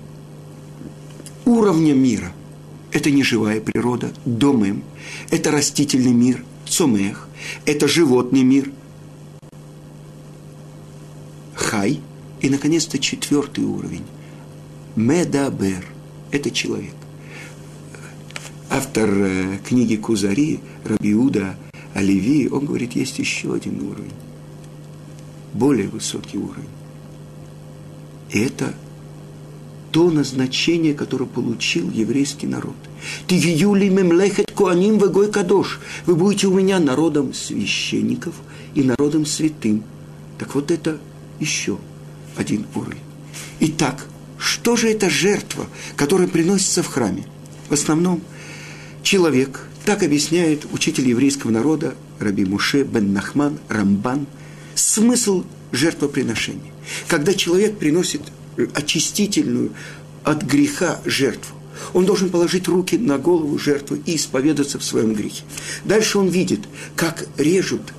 уровня 1.46 1.94
мира. 1.94 2.34
Это 2.92 3.10
неживая 3.10 3.62
природа, 3.62 4.12
домем, 4.26 4.84
это 5.30 5.50
растительный 5.50 6.12
мир, 6.12 6.44
цомех, 6.68 7.30
это 7.66 7.88
животный 7.88 8.44
мир, 8.44 8.70
хай, 11.56 12.02
и, 12.42 12.50
наконец-то, 12.50 13.00
четвертый 13.00 13.64
уровень, 13.64 14.04
медабер, 14.98 15.86
это 16.32 16.52
человек. 16.52 16.96
Автор 18.70 19.10
э, 19.10 19.60
книги 19.66 19.96
Кузари, 19.96 20.60
Рабиуда 20.84 21.58
Оливи, 21.94 22.50
он 22.50 22.66
говорит, 22.66 22.92
есть 22.94 23.20
еще 23.20 23.54
один 23.54 23.82
уровень 23.88 24.12
более 25.54 25.88
высокий 25.88 26.38
уровень. 26.38 26.70
И 28.30 28.40
это 28.40 28.74
то 29.92 30.10
назначение, 30.10 30.94
которое 30.94 31.26
получил 31.26 31.90
еврейский 31.92 32.48
народ. 32.48 32.76
Ты 33.28 33.36
юли 33.36 33.90
мемлехет 33.90 34.50
коаним 34.52 34.98
вегой 34.98 35.30
кадош. 35.30 35.80
Вы 36.06 36.16
будете 36.16 36.48
у 36.48 36.54
меня 36.54 36.80
народом 36.80 37.34
священников 37.34 38.36
и 38.74 38.84
народом 38.84 39.26
святым. 39.26 39.84
Так 40.40 40.56
вот 40.56 40.72
это 40.72 40.98
еще 41.40 41.78
один 42.38 42.66
уровень. 42.74 43.02
Итак, 43.60 44.06
что 44.38 44.78
же 44.78 44.90
это 44.90 45.10
жертва, 45.10 45.68
которая 45.98 46.28
приносится 46.28 46.84
в 46.84 46.88
храме? 46.88 47.26
В 47.68 47.74
основном 47.74 48.22
человек, 49.04 49.68
так 49.86 50.04
объясняет 50.04 50.66
учитель 50.72 51.10
еврейского 51.10 51.52
народа 51.52 51.96
Раби 52.20 52.46
Муше 52.46 52.84
бен 52.84 53.12
Нахман 53.12 53.60
Рамбан– 53.68 54.26
смысл 54.76 55.44
жертвоприношения. 55.72 56.72
Когда 57.08 57.34
человек 57.34 57.78
приносит 57.78 58.22
очистительную 58.74 59.72
от 60.24 60.44
греха 60.44 61.00
жертву, 61.06 61.56
он 61.94 62.06
должен 62.06 62.30
положить 62.30 62.68
руки 62.68 62.98
на 62.98 63.18
голову 63.18 63.58
жертвы 63.58 64.02
и 64.06 64.16
исповедаться 64.16 64.78
в 64.78 64.84
своем 64.84 65.14
грехе. 65.14 65.44
Дальше 65.84 66.20
он 66.20 66.28
видит, 66.28 66.62
как 66.96 67.26
режут 67.38 67.94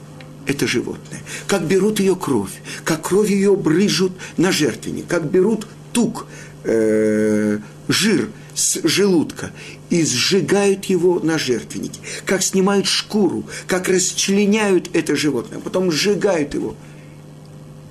это 0.46 0.66
животное, 0.66 1.20
как 1.46 1.66
берут 1.66 2.00
ее 2.00 2.16
кровь, 2.16 2.62
как 2.84 3.02
кровь 3.08 3.30
ее 3.30 3.56
брыжут 3.56 4.12
на 4.36 4.52
жертвенник, 4.52 5.06
как 5.06 5.30
берут 5.30 5.66
тук, 5.92 6.26
э, 6.64 7.58
жир 7.88 8.28
с 8.54 8.80
желудка 8.84 9.50
и 9.90 10.04
сжигают 10.04 10.86
его 10.86 11.20
на 11.20 11.38
жертвеннике, 11.38 12.00
как 12.24 12.42
снимают 12.42 12.86
шкуру, 12.86 13.44
как 13.66 13.88
расчленяют 13.88 14.90
это 14.94 15.16
животное, 15.16 15.58
а 15.58 15.60
потом 15.60 15.90
сжигают 15.90 16.54
его. 16.54 16.76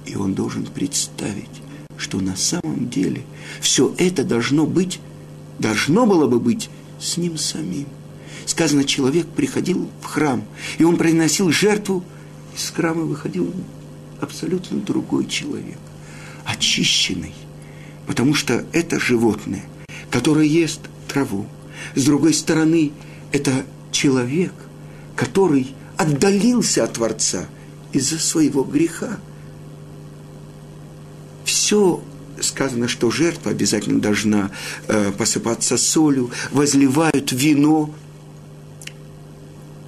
И 0.06 0.16
он 0.16 0.34
должен 0.34 0.66
представить, 0.66 1.62
что 1.98 2.20
на 2.20 2.36
самом 2.36 2.90
деле 2.90 3.24
все 3.60 3.94
это 3.98 4.24
должно 4.24 4.66
быть, 4.66 5.00
должно 5.60 6.06
было 6.06 6.28
бы 6.28 6.40
быть 6.40 6.70
с 7.00 7.18
ним 7.18 7.38
самим. 7.38 7.88
Сказано, 8.46 8.84
человек 8.84 9.28
приходил 9.28 9.90
в 10.02 10.06
храм, 10.06 10.44
и 10.78 10.84
он 10.84 10.98
приносил 10.98 11.52
жертву, 11.52 12.04
из 12.56 12.70
храма 12.70 13.04
выходил 13.04 13.54
абсолютно 14.20 14.80
другой 14.80 15.28
человек, 15.28 15.78
очищенный, 16.46 17.34
потому 18.08 18.34
что 18.34 18.66
это 18.74 19.00
животное, 19.00 19.64
которое 20.12 20.46
ест 20.46 20.82
траву. 21.08 21.48
С 21.96 22.04
другой 22.06 22.34
стороны, 22.34 22.92
это 23.32 23.66
человек, 23.92 24.54
который 25.16 25.74
отдалился 25.98 26.84
от 26.84 26.94
Творца 26.94 27.46
из-за 27.94 28.20
своего 28.20 28.64
греха. 28.64 29.18
Все 31.46 32.04
сказано, 32.40 32.88
что 32.88 33.10
жертва 33.10 33.52
обязательно 33.52 34.00
должна 34.00 34.52
э, 34.88 35.12
посыпаться 35.12 35.78
солью, 35.78 36.32
возливают 36.52 37.32
вино. 37.32 37.94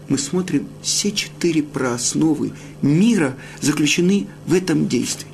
Мы 0.08 0.18
смотрим, 0.18 0.68
все 0.82 1.12
четыре 1.12 1.64
проосновы 1.64 2.54
мира 2.82 3.36
заключены 3.62 4.28
в 4.46 4.54
этом 4.54 4.88
действии. 4.88 5.28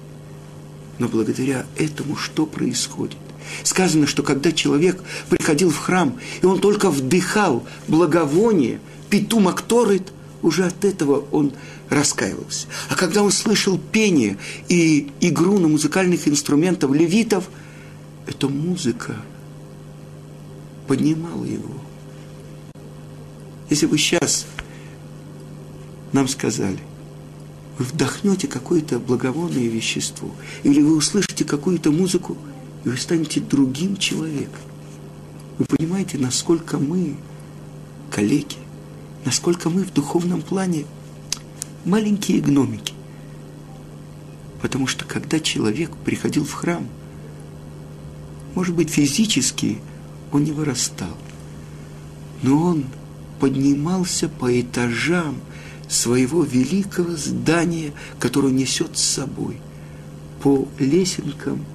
Но 0.97 1.07
благодаря 1.07 1.65
этому 1.77 2.15
что 2.15 2.45
происходит? 2.45 3.17
Сказано, 3.63 4.07
что 4.07 4.23
когда 4.23 4.51
человек 4.51 5.01
приходил 5.29 5.69
в 5.69 5.77
храм, 5.77 6.17
и 6.41 6.45
он 6.45 6.59
только 6.59 6.89
вдыхал 6.89 7.65
благовоние, 7.87 8.79
питум 9.09 9.47
акторит, 9.47 10.11
уже 10.41 10.65
от 10.65 10.85
этого 10.85 11.25
он 11.31 11.53
раскаивался. 11.89 12.67
А 12.89 12.95
когда 12.95 13.23
он 13.23 13.31
слышал 13.31 13.77
пение 13.77 14.37
и 14.67 15.11
игру 15.21 15.57
на 15.57 15.67
музыкальных 15.67 16.27
инструментах 16.27 16.91
левитов, 16.91 17.49
эта 18.25 18.47
музыка 18.47 19.15
поднимала 20.87 21.43
его. 21.45 21.73
Если 23.69 23.85
бы 23.85 23.97
сейчас 23.97 24.45
нам 26.11 26.27
сказали, 26.27 26.79
вы 27.77 27.85
вдохнете 27.85 28.47
какое-то 28.47 28.99
благовонное 28.99 29.67
вещество, 29.67 30.29
или 30.63 30.81
вы 30.81 30.95
услышите 30.95 31.45
какую-то 31.45 31.91
музыку, 31.91 32.37
и 32.83 32.89
вы 32.89 32.97
станете 32.97 33.39
другим 33.39 33.97
человеком. 33.97 34.61
Вы 35.57 35.65
понимаете, 35.65 36.17
насколько 36.17 36.77
мы 36.77 37.17
коллеги, 38.09 38.57
насколько 39.25 39.69
мы 39.69 39.83
в 39.83 39.93
духовном 39.93 40.41
плане 40.41 40.85
маленькие 41.85 42.41
гномики. 42.41 42.93
Потому 44.61 44.87
что 44.87 45.05
когда 45.05 45.39
человек 45.39 45.95
приходил 45.97 46.45
в 46.45 46.53
храм, 46.53 46.87
может 48.55 48.75
быть, 48.75 48.89
физически 48.89 49.79
он 50.31 50.43
не 50.43 50.51
вырастал, 50.51 51.15
но 52.41 52.61
он 52.61 52.85
поднимался 53.39 54.27
по 54.27 54.59
этажам 54.59 55.39
своего 55.87 56.43
великого 56.43 57.15
здания, 57.15 57.93
которое 58.19 58.53
несет 58.53 58.97
с 58.97 59.03
собой, 59.03 59.57
по 60.41 60.67
лесенкам, 60.77 61.65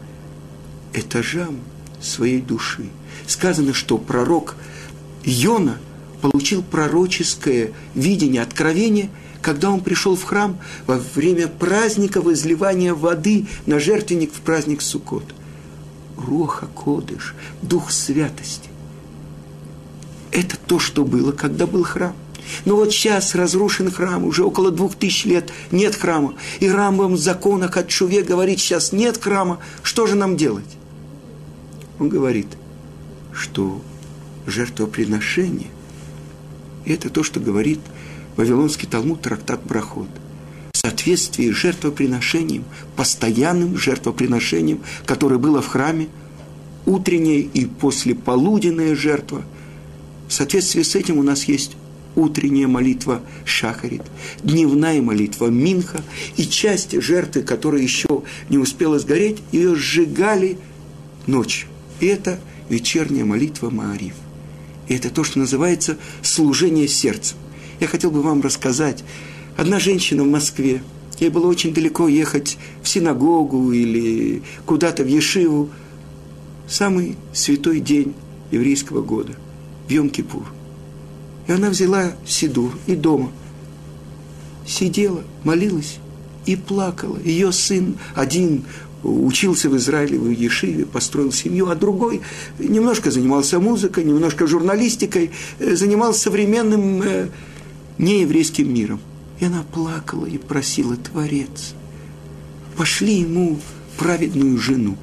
этажам 0.95 1.61
своей 2.01 2.41
души. 2.41 2.87
Сказано, 3.27 3.75
что 3.75 3.99
пророк 3.99 4.57
Йона 5.25 5.79
получил 6.21 6.63
пророческое 6.63 7.73
видение, 7.95 8.43
откровение– 8.43 9.11
когда 9.45 9.71
он 9.71 9.83
пришел 9.83 10.17
в 10.17 10.25
храм 10.25 10.59
во 10.87 10.97
время 10.97 11.49
праздника 11.49 12.23
возливания 12.23 12.95
воды 12.95 13.47
на 13.67 13.79
жертвенник 13.79 14.33
в 14.33 14.41
праздник 14.41 14.81
Суккот. 14.81 15.35
Роха 16.17 16.67
Кодыш, 16.67 17.35
Дух 17.61 17.91
Святости. 17.91 18.71
Это 20.33 20.57
то, 20.57 20.79
что 20.79 21.05
было, 21.05 21.33
когда 21.33 21.67
был 21.67 21.85
храм. 21.85 22.15
Но 22.65 22.77
вот 22.77 22.93
сейчас 22.93 23.35
разрушен 23.35 23.91
храм, 23.91 24.25
уже 24.25 24.45
около 24.45 24.71
двух 24.71 24.97
тысяч 24.97 25.27
лет 25.27 25.51
нет 25.71 25.95
храма. 25.95 26.35
И 26.61 26.69
Рамбам 26.69 27.15
в 27.15 27.19
законах 27.19 27.77
от 27.77 27.91
Шуве 27.91 28.23
говорит, 28.23 28.61
сейчас 28.61 28.93
нет 28.93 29.23
храма, 29.23 29.59
что 29.83 30.07
же 30.07 30.15
нам 30.15 30.39
делать? 30.39 30.65
Он 31.99 32.09
говорит, 32.09 32.49
что 33.33 33.81
жертвоприношение– 34.47 35.69
это 36.87 37.09
то, 37.09 37.23
что 37.23 37.41
говорит 37.41 37.81
Вавилонский 38.37 38.89
Талмуд, 38.89 39.23
трактат 39.23 39.65
Брахот. 39.65 40.09
В 40.73 40.77
соответствии 40.77 41.51
с 41.51 41.55
жертвоприношением, 41.55 42.65
постоянным 42.97 43.79
жертвоприношением, 43.79 44.81
которое 45.07 45.39
было 45.39 45.63
в 45.63 45.69
храме, 45.69 46.09
утренняя 46.85 47.39
и 47.39 47.65
послеполуденная 47.65 48.95
жертва. 48.95 49.45
В 50.29 50.33
соответствии 50.33 50.83
с 50.83 50.95
этим 50.95 51.19
у 51.19 51.23
нас 51.23 51.45
есть 51.45 51.77
утренняя 52.17 52.69
молитва 52.69 53.23
Шахарит, 53.45 54.03
дневная 54.43 55.01
молитва 55.01 55.47
Минха 55.47 56.03
и 56.37 56.45
часть 56.45 57.01
жертвы, 57.01 57.43
которая 57.43 57.81
еще 57.81 58.23
не 58.51 58.59
успела 58.59 58.99
сгореть, 58.99 59.39
ее 59.53 59.75
сжигали 59.75 60.59
ночью. 61.27 61.69
Это 62.01 62.39
вечерняя 62.69 63.25
молитва 63.25 63.71
Маарив. 63.71 64.15
И 64.89 64.95
это 64.95 65.11
то, 65.11 65.25
что 65.25 65.39
называется 65.39 65.97
служение 66.23 66.89
сердцем. 66.89 67.37
Я 67.81 67.87
хотел 67.87 68.11
бы 68.11 68.23
вам 68.23 68.43
рассказать. 68.43 69.05
Одна 69.57 69.79
женщина 69.79 70.25
в 70.25 70.29
Москве, 70.29 70.83
ей 71.19 71.31
было 71.31 71.47
очень 71.47 71.73
далеко 71.73 72.09
ехать 72.09 72.59
в 72.83 72.89
синагогу 72.89 73.73
или 73.73 74.43
куда-то 74.67 75.05
в 75.05 75.07
Ешиву. 75.07 75.71
Самый 76.69 77.17
святой 77.33 77.81
день 77.81 78.15
еврейского 78.51 79.03
года, 79.03 79.35
в 79.89 79.91
Йом-Кипур. 79.91 80.45
И 81.47 81.53
она 81.53 81.71
взяла 81.71 82.13
Сидур 82.27 82.73
и 82.87 82.95
дома 82.95 83.31
сидела, 84.67 85.23
молилась 85.43 85.99
и 86.47 86.57
плакала. 86.57 87.19
Ее 87.25 87.53
сын 87.53 87.97
один 88.15 88.65
учился 89.05 89.69
в 89.69 89.77
Израиле, 89.77 90.19
в 90.19 90.31
Ешиве, 90.31 90.87
построил 90.87 91.33
семью, 91.33 91.69
а 91.69 91.75
другой 91.75 92.23
немножко 92.59 93.11
занимался 93.11 93.61
музыкой, 93.61 94.05
немножко 94.05 94.47
журналистикой, 94.47 95.31
э, 95.59 95.77
занимался 95.77 96.21
современным 96.21 97.03
э, 97.03 97.29
нееврейским 97.99 98.73
миром. 98.73 99.01
И 99.41 99.45
она 99.45 99.65
плакала 99.73 100.27
и 100.27 100.39
просила 100.39 100.97
Творец, 100.97 101.75
пошли 102.77 103.21
ему 103.21 103.59
праведную 103.99 104.59
жену. 104.59 104.97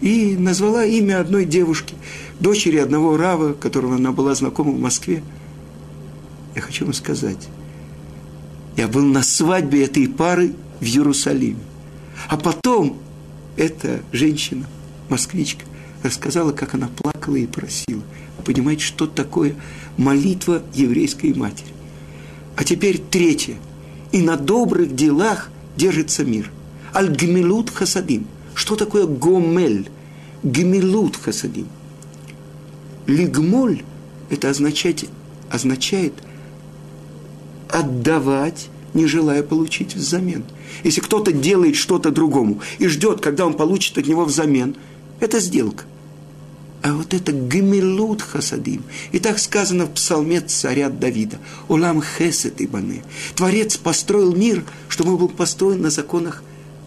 И 0.00 0.36
назвала 0.36 0.84
имя 0.84 1.20
одной 1.20 1.46
девушки, 1.46 1.94
дочери 2.38 2.76
одного 2.76 3.16
рава, 3.16 3.54
которого 3.54 3.96
она 3.96 4.12
была 4.12 4.34
знакома 4.34 4.72
в 4.72 4.78
Москве. 4.78 5.22
Я 6.54 6.60
хочу 6.60 6.84
вам 6.84 6.94
сказать, 6.94 7.48
я 8.76 8.88
был 8.88 9.04
на 9.04 9.22
свадьбе 9.22 9.84
этой 9.84 10.06
пары 10.06 10.52
в 10.80 10.84
Иерусалиме. 10.84 11.60
А 12.28 12.36
потом 12.36 12.98
эта 13.56 14.02
женщина, 14.12 14.66
москвичка, 15.08 15.64
рассказала, 16.02 16.52
как 16.52 16.74
она 16.74 16.88
плакала 16.88 17.36
и 17.36 17.46
просила. 17.46 18.02
Понимаете, 18.44 18.84
что 18.84 19.06
такое 19.06 19.56
молитва 19.96 20.62
еврейской 20.72 21.34
матери? 21.34 21.72
А 22.56 22.64
теперь 22.64 22.98
третье. 22.98 23.56
И 24.12 24.22
на 24.22 24.36
добрых 24.36 24.94
делах 24.94 25.50
держится 25.76 26.24
мир. 26.24 26.50
Аль-Гмилут 26.94 27.70
Хасадим. 27.70 28.26
Что 28.54 28.76
такое 28.76 29.06
Гомель? 29.06 29.90
Гмилут 30.42 31.16
Хасадим. 31.16 31.66
Лигмоль– 33.06 33.82
это 34.30 34.50
означает, 34.50 35.04
означает 35.50 36.12
отдавать, 37.68 38.68
не 38.96 39.06
желая 39.06 39.42
получить 39.42 39.94
взамен. 39.94 40.44
Если 40.82 41.00
кто-то 41.00 41.30
делает 41.30 41.76
что-то 41.76 42.10
другому 42.10 42.60
и 42.78 42.88
ждет, 42.88 43.20
когда 43.20 43.46
он 43.46 43.54
получит 43.54 43.96
от 43.98 44.06
него 44.06 44.24
взамен, 44.24 44.76
это 45.20 45.38
сделка– 45.38 45.84
а 46.86 46.92
вот 46.92 47.14
это 47.14 47.32
гемилут 47.32 48.22
хасадим. 48.22 48.84
И 49.10 49.18
так 49.18 49.40
сказано 49.40 49.86
в 49.86 49.94
псалме 49.94 50.40
царя 50.40 50.88
Давида. 50.88 51.38
Улам 51.66 52.00
хесет 52.00 52.62
ибаны. 52.62 53.02
Творец 53.34 53.76
построил 53.76 54.36
мир, 54.36 54.64
чтобы 54.88 55.14
он 55.14 55.16
был 55.18 55.28
построен 55.28 55.82
на 55.82 55.90
законах 55.90 56.44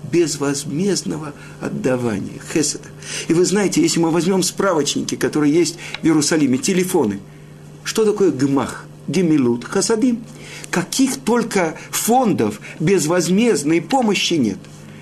безвозмездного 0.09 1.33
отдавания, 1.59 2.39
хесета. 2.53 2.87
И 3.27 3.33
вы 3.33 3.43
знаете, 3.43 3.81
если 3.81 3.99
мы 3.99 4.11
возьмем 4.11 4.41
справочники, 4.41 5.15
которые 5.15 5.53
есть 5.53 5.75
в 6.01 6.05
Иерусалиме, 6.05 6.57
телефоны, 6.57 7.19
что 7.83 8.05
такое 8.05 8.31
гмах, 8.31 8.85
гемилут, 9.09 9.65
хасадим? 9.65 10.23
Каких 10.71 11.17
только 11.17 11.75
фондов 11.91 12.59
безвозмездной 12.79 13.81
помощи 13.81 14.35
нет. 14.35 14.59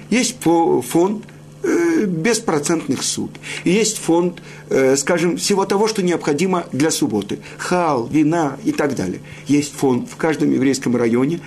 Есть 0.10 0.38
фонд– 0.42 1.24
Э, 1.64 2.06
беспроцентных 2.06 3.04
суд. 3.04 3.32
Есть 3.66 3.98
фонд, 3.98 4.42
э, 4.70 4.96
скажем, 4.96 5.36
всего 5.36 5.66
того, 5.66 5.88
что 5.88 6.02
необходимо 6.02 6.66
для 6.72 6.92
субботы. 6.92 7.40
Хал, 7.58 8.08
вина 8.08 8.58
и 8.64 8.72
так 8.72 8.96
далее. 8.96 9.20
Есть 9.48 9.74
фонд 9.74 10.08
в 10.10 10.16
каждом 10.16 10.52
еврейском 10.52 10.96
районе. 10.96 11.42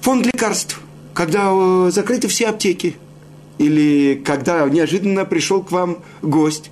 Фонд 0.00 0.26
лекарств. 0.26 0.80
когда 1.14 1.50
э, 1.52 1.90
закрыты 1.92 2.26
все 2.26 2.48
аптеки, 2.48 2.96
или 3.58 4.20
когда 4.24 4.66
неожиданно 4.68 5.24
пришел 5.24 5.62
к 5.62 5.70
вам 5.70 5.98
гость, 6.22 6.70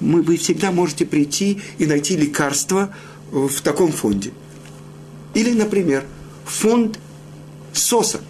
мы, 0.00 0.20
вы 0.20 0.36
всегда 0.36 0.72
можете 0.72 1.06
прийти 1.06 1.62
и 1.78 1.86
найти 1.86 2.16
лекарство 2.16 2.94
в 3.30 3.62
таком 3.62 3.92
фонде. 3.92 4.32
Или, 5.34 5.52
например, 5.52 6.04
фонд 6.44 6.98
сосок. 7.72 8.22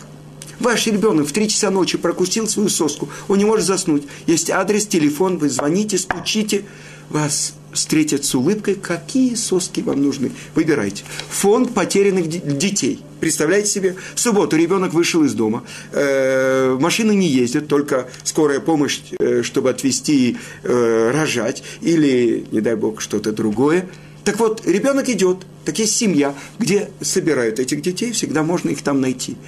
Ваш 0.60 0.86
ребенок 0.86 1.26
в 1.28 1.32
3 1.32 1.48
часа 1.48 1.70
ночи 1.70 1.96
прокусил 1.98 2.48
свою 2.48 2.68
соску, 2.68 3.08
он 3.28 3.38
не 3.38 3.44
может 3.44 3.64
заснуть. 3.64 4.04
Есть 4.26 4.50
адрес, 4.50 4.86
телефон, 4.86 5.38
вы 5.38 5.48
звоните, 5.48 5.98
стучите, 5.98 6.64
вас 7.10 7.54
встретят 7.72 8.24
с 8.24 8.34
улыбкой, 8.34 8.74
какие 8.74 9.34
соски 9.34 9.80
вам 9.80 10.02
нужны. 10.02 10.32
Выбирайте. 10.54 11.04
Фонд 11.30 11.74
потерянных 11.74 12.28
детей. 12.28 13.00
Представляете 13.20 13.68
себе, 13.68 13.96
в 14.14 14.20
субботу 14.20 14.56
ребенок 14.56 14.92
вышел 14.94 15.24
из 15.24 15.34
дома, 15.34 15.64
э, 15.92 16.76
машины 16.80 17.12
не 17.12 17.26
ездят, 17.26 17.68
только 17.68 18.08
скорая 18.24 18.60
помощь, 18.60 19.00
э, 19.18 19.42
чтобы 19.42 19.70
отвезти, 19.70 20.38
э, 20.62 21.10
рожать, 21.12 21.62
или, 21.80 22.46
не 22.52 22.60
дай 22.60 22.76
бог, 22.76 23.00
что-то 23.00 23.32
другое. 23.32 23.88
Так 24.28 24.38
вот, 24.40 24.66
ребенок 24.66 25.08
идет, 25.08 25.38
так 25.64 25.78
есть 25.78 25.96
семья, 25.96 26.34
где 26.58 26.90
собирают 27.00 27.58
этих 27.58 27.80
детей, 27.80 28.12
всегда 28.12 28.42
можно 28.42 28.68
их 28.68 28.82
там 28.82 29.00
найти 29.00 29.38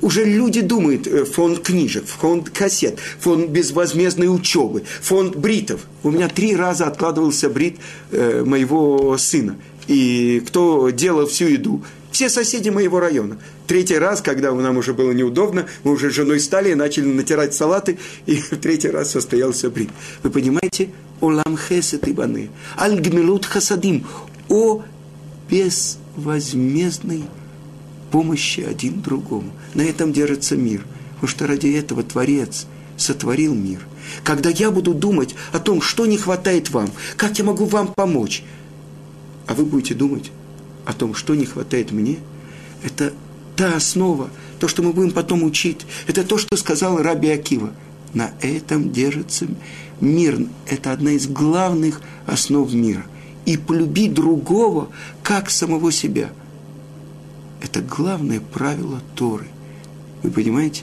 уже 0.00 0.24
люди 0.24 0.60
думают, 0.60 1.06
э, 1.06 1.24
фонд 1.24 1.60
книжек, 1.60 2.04
фонд 2.06 2.48
кассет, 2.50 2.98
фонд 3.20 3.50
безвозмездной 3.50 4.34
учебы, 4.34 4.82
фонд 5.02 5.36
бритов. 5.36 5.82
У 6.02 6.10
меня 6.10 6.28
три 6.28 6.56
раза 6.56 6.86
откладывался 6.86 7.48
брит 7.48 7.78
э, 8.10 8.44
моего 8.44 9.16
сына. 9.18 9.56
И 9.86 10.42
кто 10.46 10.90
делал 10.90 11.26
всю 11.26 11.46
еду? 11.46 11.84
Все 12.10 12.28
соседи 12.28 12.68
моего 12.68 13.00
района. 13.00 13.38
Третий 13.66 13.98
раз, 13.98 14.20
когда 14.20 14.52
нам 14.52 14.76
уже 14.76 14.94
было 14.94 15.12
неудобно, 15.12 15.66
мы 15.84 15.92
уже 15.92 16.10
с 16.10 16.14
женой 16.14 16.38
стали 16.38 16.70
и 16.70 16.74
начали 16.74 17.06
натирать 17.06 17.54
салаты, 17.54 17.98
и 18.26 18.36
в 18.36 18.50
третий 18.58 18.88
раз 18.88 19.10
состоялся 19.10 19.70
брит. 19.70 19.90
Вы 20.22 20.30
понимаете? 20.30 20.90
Олам 21.20 21.56
хесет 21.56 22.08
ибаны, 22.08 22.50
аль 22.76 23.00
гмилут 23.00 23.46
хасадим, 23.46 24.06
о 24.48 24.82
безвозмездной 25.48 27.24
помощи 28.10 28.60
один 28.60 29.02
другому. 29.02 29.50
На 29.74 29.82
этом 29.82 30.12
держится 30.12 30.56
мир. 30.56 30.84
Потому 31.14 31.28
что 31.28 31.46
ради 31.46 31.68
этого 31.68 32.02
Творец 32.02 32.66
сотворил 32.96 33.54
мир. 33.54 33.80
Когда 34.22 34.50
я 34.50 34.70
буду 34.70 34.94
думать 34.94 35.34
о 35.52 35.58
том, 35.58 35.80
что 35.80 36.06
не 36.06 36.16
хватает 36.16 36.70
вам, 36.70 36.90
как 37.16 37.38
я 37.38 37.44
могу 37.44 37.64
вам 37.64 37.88
помочь, 37.88 38.44
а 39.46 39.54
вы 39.54 39.64
будете 39.64 39.94
думать 39.94 40.30
о 40.84 40.92
том, 40.92 41.14
что 41.14 41.34
не 41.34 41.46
хватает 41.46 41.92
мне, 41.92 42.18
это 42.82 43.12
та 43.56 43.74
основа, 43.74 44.30
то, 44.58 44.68
что 44.68 44.82
мы 44.82 44.92
будем 44.92 45.12
потом 45.12 45.42
учить. 45.42 45.86
Это 46.06 46.24
то, 46.24 46.38
что 46.38 46.56
сказал 46.56 47.02
Раби 47.02 47.30
Акива. 47.30 47.72
На 48.14 48.30
этом 48.40 48.92
держится 48.92 49.46
мир. 50.00 50.38
Это 50.66 50.92
одна 50.92 51.12
из 51.12 51.26
главных 51.26 52.00
основ 52.26 52.72
мира. 52.72 53.04
И 53.44 53.58
полюбить 53.58 54.14
другого, 54.14 54.88
как 55.22 55.50
самого 55.50 55.92
себя– 55.92 56.30
это 57.64 57.80
главное 57.80 58.40
правило 58.40 59.00
Торы. 59.14 59.46
Вы 60.22 60.30
понимаете? 60.30 60.82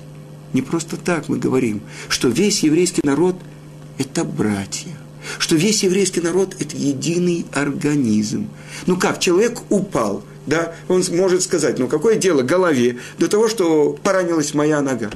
Не 0.52 0.64
просто 0.64 0.98
так 0.98 1.30
мы 1.30 1.38
говорим, 1.38 1.82
что 2.10 2.28
весь 2.28 2.64
еврейский 2.64 3.02
народ– 3.04 3.36
это 4.00 4.24
братья, 4.24 4.90
что 5.38 5.56
весь 5.56 5.84
еврейский 5.84 6.22
народ– 6.22 6.56
это 6.60 6.76
единый 6.76 7.46
организм. 7.54 8.50
Ну 8.88 8.98
как, 8.98 9.20
человек 9.20 9.62
упал, 9.70 10.24
да, 10.48 10.74
он 10.88 11.04
может 11.12 11.44
сказать, 11.44 11.78
ну 11.78 11.88
какое 11.88 12.16
дело 12.16 12.42
голове 12.42 12.98
до 13.20 13.28
того, 13.28 13.48
что 13.48 13.94
поранилась 14.02 14.56
моя 14.56 14.82
нога. 14.82 15.12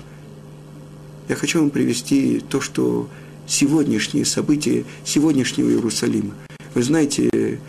Я 1.27 1.35
хочу 1.35 1.59
вам 1.59 1.69
привести 1.69 2.41
то, 2.49 2.61
что 2.61 3.09
сегодняшние 3.47 4.25
события 4.25 4.85
сегодняшнего 5.03 5.69
Иерусалима. 5.69 6.33
Вы 6.73 6.83
знаете, 6.83 7.59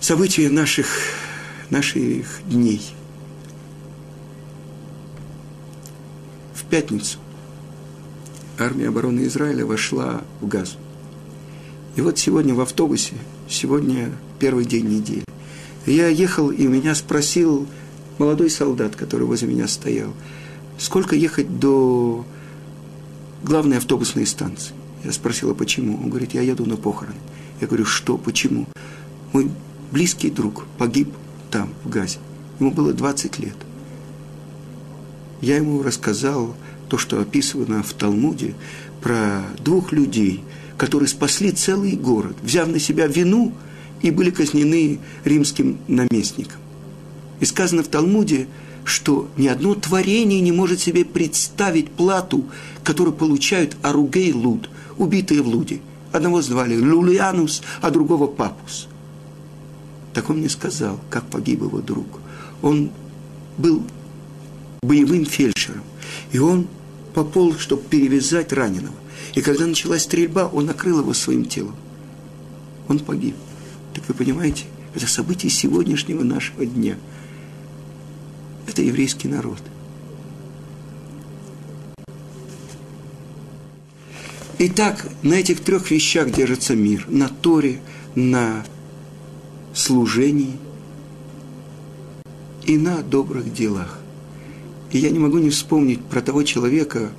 события 0.00 0.48
наших, 0.50 0.88
наших 1.70 2.26
дней– 2.46 2.82
пятницу 6.68 7.18
армия 8.58 8.88
обороны 8.88 9.26
Израиля 9.26 9.64
вошла 9.64 10.22
в 10.40 10.48
Газу. 10.48 10.76
И 11.96 12.00
вот 12.00 12.18
сегодня 12.18 12.54
в 12.54 12.60
автобусе, 12.60 13.14
сегодня 13.48 14.12
первый 14.38 14.64
день 14.64 14.86
недели, 14.86 15.24
я 15.86 16.08
ехал, 16.08 16.50
и 16.50 16.66
меня 16.66 16.94
спросил 16.94 17.66
молодой 18.18 18.50
солдат, 18.50 18.96
который 18.96 19.26
возле 19.26 19.48
меня 19.48 19.68
стоял, 19.68 20.12
сколько 20.76 21.16
ехать 21.16 21.58
до 21.58 22.26
главной 23.42 23.78
автобусной 23.78 24.26
станции. 24.26 24.74
Я 25.04 25.12
спросил, 25.12 25.50
а 25.50 25.54
почему? 25.54 25.96
Он 25.96 26.10
говорит, 26.10 26.34
я 26.34 26.42
еду 26.42 26.66
на 26.66 26.76
похороны. 26.76 27.16
Я 27.60 27.66
говорю, 27.66 27.84
что, 27.84 28.18
почему? 28.18 28.66
Мой 29.32 29.50
близкий 29.92 30.30
друг 30.30 30.66
погиб 30.76 31.12
там, 31.50 31.70
в 31.84 31.88
Газе. 31.88 32.18
Ему 32.58 32.72
было 32.72 32.92
20 32.92 33.38
лет 33.38 33.56
я 35.40 35.56
ему 35.56 35.82
рассказал 35.82 36.54
то, 36.88 36.98
что 36.98 37.20
описано 37.20 37.82
в 37.82 37.92
Талмуде, 37.92 38.54
про 39.00 39.42
двух 39.64 39.92
людей, 39.92 40.42
которые 40.76 41.08
спасли 41.08 41.52
целый 41.52 41.92
город, 41.92 42.36
взяв 42.42 42.68
на 42.68 42.80
себя 42.80 43.06
вину 43.06 43.52
и 44.02 44.10
были 44.10 44.30
казнены 44.30 44.98
римским 45.24 45.78
наместником. 45.86 46.58
И 47.40 47.44
сказано 47.44 47.82
в 47.82 47.88
Талмуде, 47.88 48.48
что 48.88 49.28
ни 49.36 49.46
одно 49.46 49.74
творение 49.74 50.40
не 50.40 50.52
может 50.52 50.80
себе 50.80 51.04
представить 51.04 51.90
плату, 51.90 52.44
которую 52.84 53.14
получают 53.14 53.76
Аругей 53.82 54.32
Луд, 54.32 54.70
убитые 54.96 55.42
в 55.42 55.48
Луде. 55.48 55.80
Одного 56.12 56.40
звали 56.42 56.76
Лулианус, 56.76 57.62
а 57.80 57.90
другого 57.90 58.26
Папус. 58.26 58.88
Так 60.14 60.30
он 60.30 60.38
мне 60.38 60.48
сказал, 60.48 60.98
как 61.10 61.26
погиб 61.26 61.62
его 61.62 61.80
друг. 61.80 62.06
Он 62.62 62.90
был 63.56 63.82
боевым 64.82 65.26
фельдшером. 65.26 65.82
И 66.32 66.38
он 66.38 66.66
пополз, 67.14 67.58
чтобы 67.58 67.82
перевязать 67.82 68.52
раненого. 68.52 68.94
И 69.34 69.40
когда 69.42 69.66
началась 69.66 70.04
стрельба, 70.04 70.46
он 70.46 70.66
накрыл 70.66 71.00
его 71.00 71.12
своим 71.12 71.44
телом. 71.44 71.76
Он 72.88 72.98
погиб. 72.98 73.36
Так 73.94 74.08
вы 74.08 74.14
понимаете, 74.14 74.64
это 74.94 75.06
событие 75.06 75.50
сегодняшнего 75.50 76.22
нашего 76.22 76.64
дня. 76.64 76.96
Это 78.78 78.86
еврейский 78.86 79.26
народ. 79.26 79.58
Итак, 84.60 85.04
на 85.24 85.34
этих 85.34 85.58
трех 85.58 85.90
вещах 85.90 86.30
держится 86.30 86.76
мир. 86.76 87.04
На 87.08 87.28
Торе, 87.28 87.80
на 88.14 88.64
служении 89.74 90.52
и 92.66 92.78
на 92.78 93.02
добрых 93.02 93.52
делах. 93.52 93.98
И 94.92 94.98
я 94.98 95.10
не 95.10 95.18
могу 95.18 95.38
не 95.38 95.50
вспомнить 95.50 96.04
про 96.04 96.20
того 96.20 96.44
человека, 96.44 97.10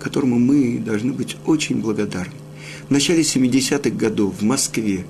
которому 0.00 0.40
мы 0.40 0.78
должны 0.84 1.12
быть 1.12 1.36
очень 1.46 1.80
благодарны. 1.80 2.34
В 2.88 2.90
начале 2.90 3.20
70-х 3.20 3.90
годов 3.90 4.40
в 4.40 4.42
Москве 4.42 5.06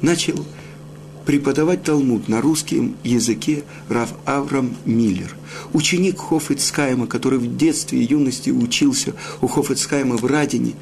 начал 0.00 0.46
преподавать 1.26 1.82
Талмуд 1.82 2.28
на 2.28 2.40
русском 2.40 2.96
языке 3.02 3.64
Рав 3.88 4.12
Аврам 4.24 4.74
Миллер, 4.84 5.34
ученик 5.72 6.18
Хофицкайма, 6.18 7.06
который 7.06 7.38
в 7.38 7.56
детстве 7.56 8.00
и 8.00 8.06
юности 8.06 8.50
учился 8.50 9.14
у 9.40 9.46
Хофицкайма 9.46 10.16
в 10.16 10.24
Радине. 10.24 10.74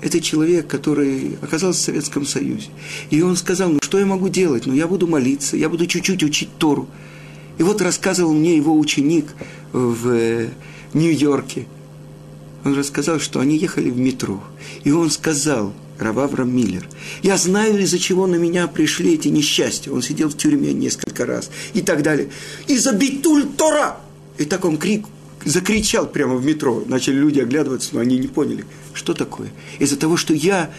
Это 0.00 0.20
человек, 0.20 0.66
который 0.66 1.38
оказался 1.42 1.80
в 1.80 1.84
Советском 1.84 2.26
Союзе. 2.26 2.68
И 3.10 3.22
он 3.22 3.36
сказал, 3.36 3.70
ну 3.70 3.78
что 3.80 3.98
я 3.98 4.06
могу 4.06 4.28
делать? 4.28 4.66
Ну 4.66 4.74
я 4.74 4.88
буду 4.88 5.06
молиться, 5.06 5.56
я 5.56 5.68
буду 5.68 5.86
чуть-чуть 5.86 6.24
учить 6.24 6.48
Тору. 6.58 6.88
И 7.58 7.62
вот 7.62 7.80
рассказывал 7.80 8.32
мне 8.32 8.56
его 8.56 8.76
ученик 8.76 9.26
в 9.72 10.48
Нью-Йорке. 10.92 11.66
Он 12.64 12.74
рассказал, 12.74 13.20
что 13.20 13.38
они 13.38 13.56
ехали 13.56 13.90
в 13.90 13.98
метро. 13.98 14.42
И 14.82 14.90
он 14.90 15.10
сказал, 15.10 15.72
Рававрам 15.98 16.54
Миллер, 16.54 16.88
я 17.22 17.36
знаю, 17.36 17.78
из-за 17.80 17.98
чего 17.98 18.26
на 18.26 18.36
меня 18.36 18.66
пришли 18.66 19.14
эти 19.14 19.28
несчастья. 19.28 19.92
Он 19.92 20.02
сидел 20.02 20.28
в 20.28 20.36
тюрьме 20.36 20.72
несколько 20.72 21.26
раз 21.26 21.50
и 21.74 21.80
так 21.80 22.02
далее. 22.02 22.28
Из-за 22.66 22.92
битуль 22.92 23.46
Тора! 23.56 23.98
И 24.38 24.44
так 24.44 24.64
он 24.64 24.78
крик, 24.78 25.06
закричал 25.44 26.06
прямо 26.06 26.36
в 26.36 26.44
метро. 26.44 26.82
Начали 26.86 27.16
люди 27.16 27.40
оглядываться, 27.40 27.90
но 27.92 28.00
они 28.00 28.18
не 28.18 28.28
поняли, 28.28 28.64
что 28.92 29.14
такое. 29.14 29.52
Из-за 29.78 29.96
того, 29.96 30.16
что 30.16 30.34
я 30.34 30.70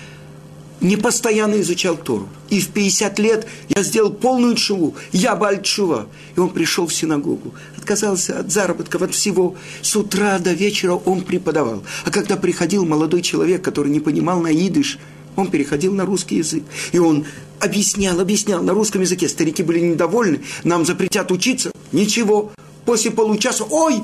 не 0.83 0.97
постоянно 0.97 1.59
изучал 1.61 1.97
Тору. 1.97 2.29
И 2.49 2.59
в 2.59 2.69
50 2.69 3.17
лет 3.19 3.47
я 3.69 3.81
сделал 3.81 4.11
полную 4.11 4.55
чуву. 4.55 4.95
Я 5.11 5.35
бальчува. 5.35 6.07
И 6.35 6.39
он 6.39 6.49
пришел 6.49 6.85
в 6.85 6.93
синагогу. 6.93 7.53
Отказался 7.77 8.39
от 8.39 8.51
заработков, 8.51 9.01
от 9.01 9.13
всего. 9.15 9.55
С 9.81 9.95
утра 9.95 10.37
до 10.39 10.51
вечера 10.53 10.93
он 10.93 11.21
преподавал. 11.21 11.83
А 12.05 12.11
когда 12.11 12.35
приходил 12.35 12.85
молодой 12.85 13.21
человек, 13.21 13.63
который 13.63 13.91
не 13.91 14.01
понимал 14.01 14.41
на 14.41 14.51
идыш, 14.51 14.99
он 15.35 15.49
переходил 15.49 15.93
на 15.93 16.05
русский 16.05 16.35
язык. 16.35 16.63
И 16.91 16.99
он 16.99 17.25
объяснял, 17.59 18.19
объяснял 18.19 18.61
на 18.61 18.73
русском 18.73 19.01
языке. 19.01 19.29
Старики 19.29 19.63
были 19.63 19.79
недовольны. 19.79 20.41
Нам 20.63 20.85
запретят 20.85 21.31
учиться. 21.31 21.71
Ничего. 21.91 22.51
После 22.85 23.09
получаса, 23.09 23.63
ой, 23.63 24.03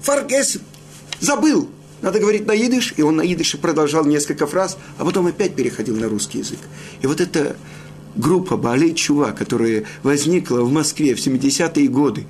фаргесен, 0.00 0.60
забыл. 1.20 1.68
Надо 2.02 2.18
говорить 2.18 2.46
на 2.46 2.54
идыш, 2.54 2.94
и 2.96 3.02
он 3.02 3.16
на 3.16 3.22
идыше 3.22 3.58
продолжал 3.58 4.04
несколько 4.04 4.46
фраз, 4.46 4.76
а 4.98 5.04
потом 5.04 5.26
опять 5.26 5.54
переходил 5.54 5.96
на 5.96 6.08
русский 6.08 6.38
язык. 6.38 6.58
И 7.00 7.06
вот 7.06 7.20
эта 7.20 7.56
группа 8.16 8.56
Баалей 8.56 8.92
Чува, 8.94 9.30
которая 9.30 9.84
возникла 10.02 10.60
в 10.62 10.72
Москве 10.72 11.14
в 11.14 11.18
70-е 11.18 11.88
годы, 11.88 12.26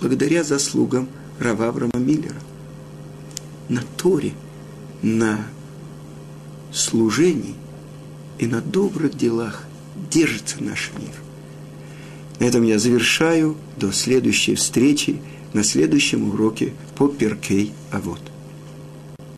благодаря 0.00 0.42
заслугам 0.42 1.08
Рава 1.38 1.68
Авраама 1.68 1.98
Миллера, 1.98 2.36
на 3.68 3.82
Торе, 3.96 4.32
на 5.02 5.46
служении 6.72 7.54
и 8.38 8.46
на 8.46 8.60
добрых 8.60 9.16
делах 9.16 9.64
держится 10.10 10.62
наш 10.62 10.90
мир. 10.98 11.12
На 12.40 12.44
этом 12.46 12.64
я 12.64 12.80
завершаю. 12.80 13.56
До 13.76 13.92
следующей 13.92 14.56
встречи 14.56 15.20
на 15.52 15.62
следующем 15.62 16.28
уроке 16.28 16.72
по 16.96 17.06
Перкей 17.06 17.72
Авод. 17.92 18.33